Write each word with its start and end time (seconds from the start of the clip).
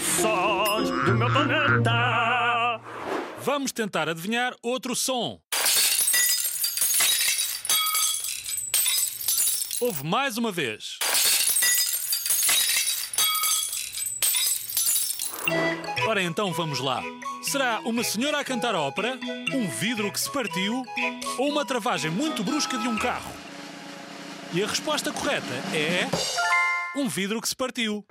Sons 0.00 0.90
do 0.90 1.14
meu 1.14 1.32
planeta. 1.32 2.80
Vamos 3.40 3.72
tentar 3.72 4.08
adivinhar 4.08 4.54
outro 4.62 4.94
som. 4.94 5.40
Houve 9.80 10.04
mais 10.04 10.38
uma 10.38 10.52
vez. 10.52 10.98
Ora 16.06 16.22
então 16.22 16.52
vamos 16.52 16.78
lá. 16.78 17.02
Será 17.42 17.80
uma 17.80 18.04
senhora 18.04 18.38
a 18.38 18.44
cantar 18.44 18.76
ópera, 18.76 19.18
um 19.52 19.68
vidro 19.68 20.12
que 20.12 20.20
se 20.20 20.30
partiu 20.30 20.84
ou 21.38 21.48
uma 21.48 21.66
travagem 21.66 22.10
muito 22.10 22.44
brusca 22.44 22.78
de 22.78 22.86
um 22.86 22.96
carro? 22.96 23.32
E 24.52 24.62
a 24.62 24.66
resposta 24.66 25.12
correta 25.12 25.54
é. 25.74 26.47
Um 26.96 27.08
vidro 27.08 27.40
que 27.40 27.48
se 27.48 27.54
partiu. 27.54 28.04